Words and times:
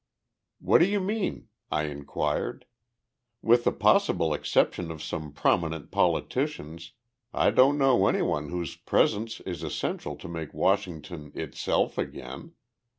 "Who 0.65 0.79
do 0.79 0.85
you 0.85 0.99
mean?" 0.99 1.49
I 1.71 1.83
inquired. 1.83 2.65
"With 3.43 3.65
the 3.65 3.71
possible 3.71 4.33
exception 4.33 4.89
of 4.89 5.03
some 5.03 5.31
prominent 5.31 5.91
politicians 5.91 6.93
I 7.35 7.51
don't 7.51 7.77
know 7.77 8.07
anyone 8.07 8.49
whose 8.49 8.75
presence 8.75 9.41
is 9.41 9.61
essential 9.61 10.15
to 10.15 10.27
make 10.27 10.55
Washington 10.55 11.31
'itself 11.35 11.99
again.' 11.99 12.53